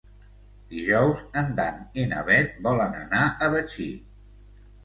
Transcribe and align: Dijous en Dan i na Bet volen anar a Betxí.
Dijous 0.71 1.19
en 1.41 1.53
Dan 1.59 1.77
i 2.03 2.07
na 2.13 2.23
Bet 2.31 2.57
volen 2.69 2.99
anar 3.03 3.23
a 3.49 3.55
Betxí. 3.57 3.91